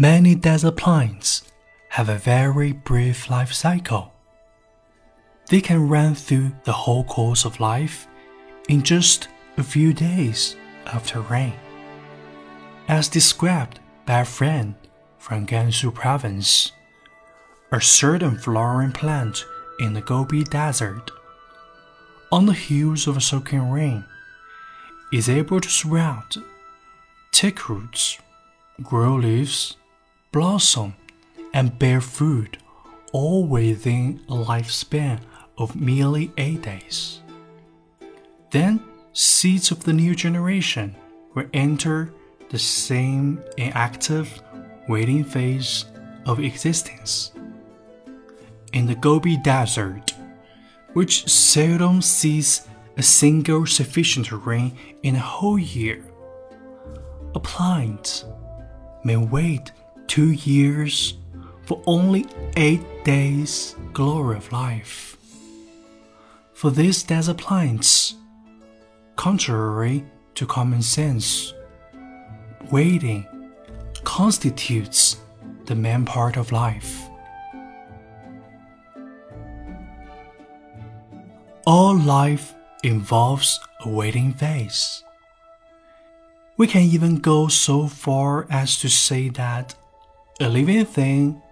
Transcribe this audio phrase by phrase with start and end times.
[0.00, 1.42] Many desert plants
[1.88, 4.12] have a very brief life cycle.
[5.50, 8.06] They can run through the whole course of life
[8.68, 9.26] in just
[9.56, 10.54] a few days
[10.86, 11.54] after rain.
[12.86, 14.76] As described by a friend
[15.18, 16.70] from Gansu province,
[17.72, 19.44] a certain flowering plant
[19.80, 21.10] in the Gobi Desert,
[22.30, 24.04] on the heels of a soaking rain,
[25.12, 26.36] is able to sprout,
[27.32, 28.16] take roots,
[28.80, 29.74] grow leaves,
[30.32, 30.94] blossom,
[31.54, 32.58] and bear fruit
[33.12, 35.20] all within a lifespan
[35.56, 37.20] of merely eight days.
[38.50, 38.82] Then
[39.12, 40.94] seeds of the new generation
[41.34, 42.12] will enter
[42.50, 44.42] the same inactive
[44.88, 45.86] waiting phase
[46.26, 47.32] of existence.
[48.72, 50.14] In the Gobi Desert,
[50.92, 56.04] which seldom sees a single sufficient rain in a whole year,
[57.34, 58.24] a plant
[59.04, 59.72] may wait
[60.08, 61.14] two years
[61.66, 65.16] for only eight days' glory of life.
[66.54, 68.14] For these desert plants,
[69.14, 71.54] contrary to common sense,
[72.72, 73.26] waiting
[74.02, 75.18] constitutes
[75.66, 77.08] the main part of life.
[81.66, 85.04] All life involves a waiting phase.
[86.56, 89.74] We can even go so far as to say that
[90.40, 91.42] a living thing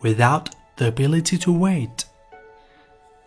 [0.00, 2.04] without the ability to wait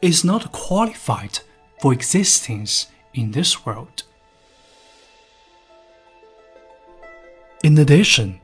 [0.02, 1.39] is not qualified
[1.80, 4.03] for existence in this world.
[7.64, 8.42] In addition,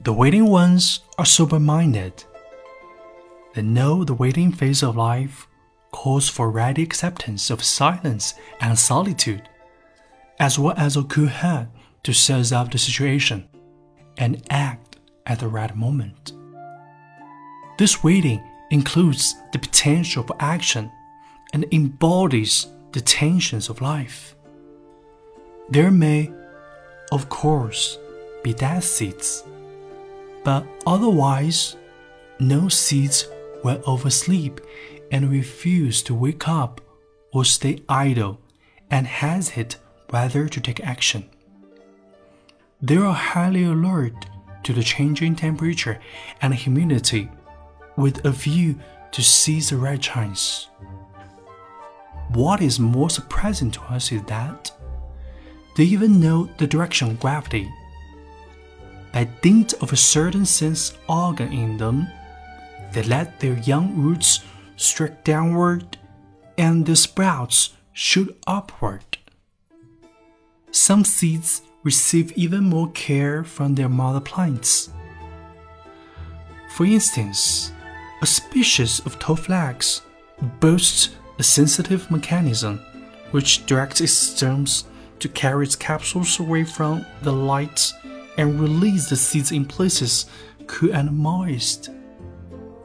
[0.00, 2.24] the waiting ones are sober minded.
[3.54, 5.46] They know the waiting phase of life
[5.90, 9.48] calls for ready acceptance of silence and solitude,
[10.38, 11.68] as well as a cool head
[12.04, 13.48] to seize up the situation
[14.16, 14.85] and act
[15.26, 16.32] at the right moment.
[17.78, 20.90] This waiting includes the potential for action
[21.52, 24.34] and embodies the tensions of life.
[25.68, 26.32] There may,
[27.12, 27.98] of course,
[28.42, 29.44] be dead seeds,
[30.44, 31.76] but otherwise,
[32.38, 33.28] no seeds
[33.62, 34.60] will oversleep
[35.10, 36.80] and refuse to wake up
[37.32, 38.40] or stay idle
[38.90, 39.76] and hesitate
[40.10, 41.28] whether to take action.
[42.80, 44.26] They are highly alert
[44.66, 46.00] to the changing temperature
[46.42, 47.30] and humidity
[47.96, 48.74] with a view
[49.12, 50.68] to seize the right chance.
[52.30, 54.72] What is more surprising to us is that
[55.76, 57.72] they even know the direction of gravity.
[59.12, 62.08] By dint of a certain sense organ in them,
[62.92, 64.40] they let their young roots
[64.74, 65.96] strike downward
[66.58, 69.18] and the sprouts shoot upward.
[70.72, 74.90] Some seeds receive even more care from their mother plants.
[76.74, 77.70] For instance,
[78.20, 80.00] a species of toadflax
[80.58, 82.80] boasts a sensitive mechanism
[83.30, 84.86] which directs its stems
[85.20, 87.92] to carry its capsules away from the light
[88.36, 90.26] and release the seeds in places
[90.66, 91.90] cool and moist,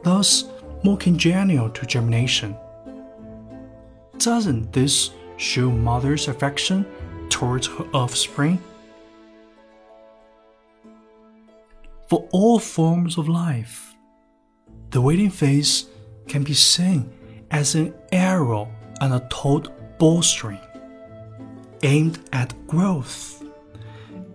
[0.04, 0.44] thus
[0.84, 2.54] more congenial to germination.
[4.18, 6.86] Doesn't this show mother's affection
[7.30, 8.62] towards her offspring?
[12.12, 13.96] For all forms of life,
[14.90, 15.86] the waiting phase
[16.28, 17.10] can be seen
[17.50, 18.68] as an arrow
[19.00, 20.60] on a taut bowstring
[21.82, 23.42] aimed at growth.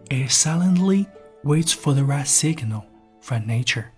[0.09, 1.07] It silently
[1.43, 2.83] waits for the right signal
[3.21, 3.91] from nature.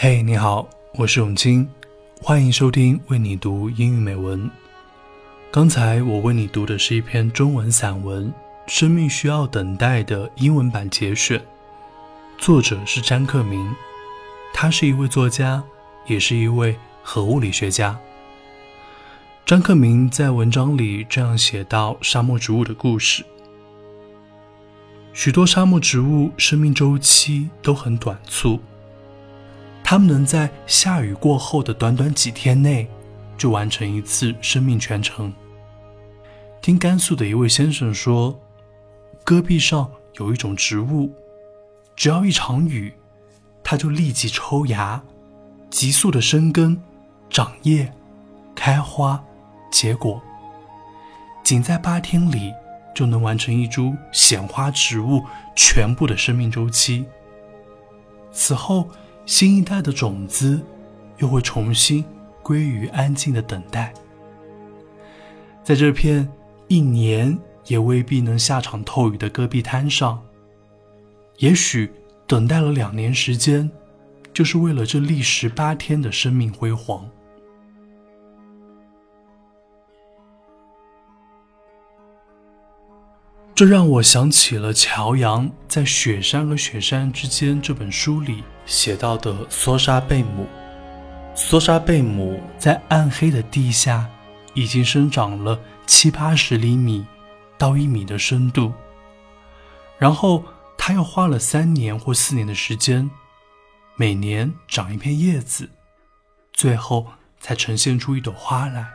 [0.00, 1.68] 嘿，你好，我是永清，
[2.22, 4.48] 欢迎收听为你读英语美文。
[5.50, 8.28] 刚才我为你读的是一篇中文散文
[8.68, 11.44] 《生命需要等待》的英文版节选，
[12.38, 13.74] 作者是詹克明，
[14.54, 15.64] 他是一位作家，
[16.06, 17.98] 也是一位核物理学家。
[19.44, 23.24] 张克明在文章里这样写到沙漠植物的故事：
[25.12, 28.60] 许多沙漠植物生命周期都很短促。
[29.90, 32.86] 他们能在下雨过后的短短几天内，
[33.38, 35.32] 就完成一次生命全程。
[36.60, 38.38] 听甘肃的一位先生说，
[39.24, 41.10] 戈壁上有一种植物，
[41.96, 42.92] 只要一场雨，
[43.64, 45.02] 它就立即抽芽，
[45.70, 46.78] 急速的生根、
[47.30, 47.90] 长叶、
[48.54, 49.24] 开花、
[49.72, 50.20] 结果，
[51.42, 52.52] 仅在八天里
[52.94, 55.24] 就能完成一株显花植物
[55.56, 57.06] 全部的生命周期。
[58.30, 58.86] 此后，
[59.28, 60.58] 新一代的种子
[61.18, 62.02] 又会重新
[62.42, 63.92] 归于安静的等待。
[65.62, 66.26] 在这片
[66.66, 70.18] 一年也未必能下场透雨的戈壁滩上，
[71.36, 71.92] 也许
[72.26, 73.70] 等待了两年时间，
[74.32, 77.06] 就是为了这历时八天的生命辉煌。
[83.58, 90.46] 这让我想起了乔阳在《雪山和雪山之间》这本书里写到的梭沙贝母。
[91.34, 94.08] 梭沙贝母在暗黑的地下
[94.54, 95.58] 已经生长了
[95.88, 97.04] 七八十厘米
[97.58, 98.72] 到一米的深度，
[99.98, 100.44] 然后
[100.76, 103.10] 它又花了三年或四年的时间，
[103.96, 105.68] 每年长一片叶子，
[106.52, 107.08] 最后
[107.40, 108.86] 才呈现出一朵花来。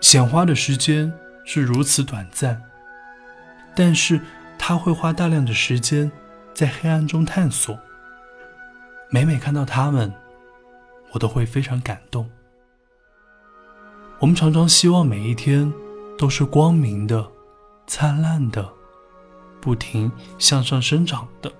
[0.00, 1.12] 显花的时间
[1.44, 2.62] 是如此短暂。
[3.76, 4.18] 但是
[4.58, 6.10] 他会花大量的时间
[6.54, 7.78] 在黑暗中探索。
[9.10, 10.10] 每每看到他们，
[11.12, 12.28] 我都会非常感动。
[14.18, 15.70] 我们常常希望每一天
[16.16, 17.30] 都是光明的、
[17.86, 18.66] 灿烂的、
[19.60, 21.52] 不停向上生长的。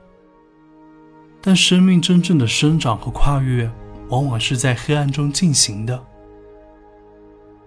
[1.43, 3.71] 但生命真正的生长和跨越，
[4.09, 6.03] 往往是在黑暗中进行的。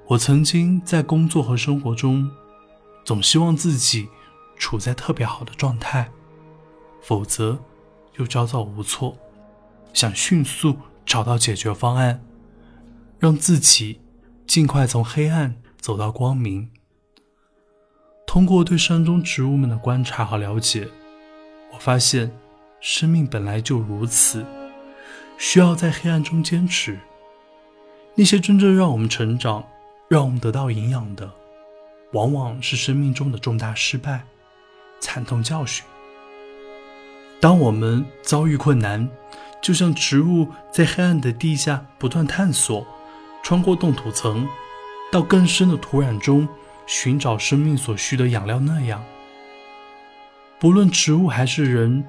[0.07, 2.27] 我曾经在工作和生活中，
[3.05, 4.09] 总希望自己。
[4.59, 6.11] 处在特别好的状态，
[7.01, 7.57] 否则
[8.17, 9.17] 又焦躁无措，
[9.93, 12.23] 想迅速找到解决方案，
[13.17, 14.01] 让自己
[14.45, 16.69] 尽快从黑暗走到光明。
[18.27, 20.87] 通过对山中植物们的观察和了解，
[21.73, 22.31] 我发现
[22.79, 24.45] 生命本来就如此，
[25.39, 26.99] 需要在黑暗中坚持。
[28.13, 29.65] 那些真正让我们成长、
[30.09, 31.31] 让我们得到营养的，
[32.11, 34.25] 往往是生命中的重大失败。
[34.99, 35.85] 惨痛教训。
[37.39, 39.09] 当我们遭遇困难，
[39.61, 42.85] 就像植物在黑暗的地下不断探索，
[43.41, 44.47] 穿过冻土层，
[45.11, 46.47] 到更深的土壤中
[46.85, 49.03] 寻找生命所需的养料那样，
[50.59, 52.03] 不论植物还是人，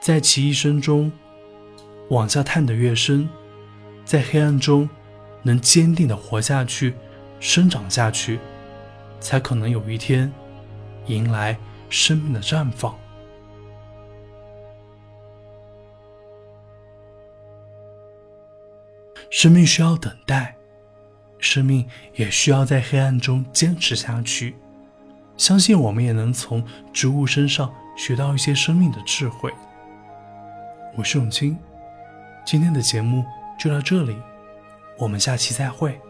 [0.00, 1.10] 在其一生中
[2.10, 3.28] 往下探得越深，
[4.04, 4.88] 在黑暗中
[5.42, 6.94] 能坚定的活下去、
[7.40, 8.38] 生长下去，
[9.18, 10.32] 才可能有一天
[11.06, 11.58] 迎来。
[11.92, 12.98] 生命的绽放，
[19.28, 20.56] 生命需要等待，
[21.38, 24.56] 生命也需要在黑暗中坚持下去。
[25.36, 29.52] 相信我们也能从植物身上学到一些生命的智慧。
[30.96, 31.58] 我是永清，
[32.46, 33.22] 今天的节目
[33.58, 34.16] 就到这里，
[34.96, 36.00] 我们下期再会。